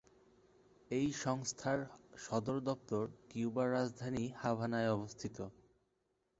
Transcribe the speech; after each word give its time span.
এই 0.91 1.07
সংস্থার 1.21 1.79
সদর 2.17 2.57
দপ্তর 2.61 3.01
কিউবার 3.29 3.67
রাজধানী 3.71 4.23
হাভানায় 4.37 4.93
অবস্থিত। 4.93 5.37